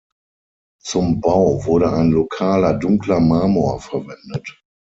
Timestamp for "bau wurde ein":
1.21-2.09